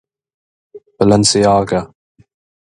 He 0.73 0.79
broke 0.79 0.85
the 0.97 1.05
Valencia 1.05 1.43
site 1.43 1.67
twice. 1.67 1.93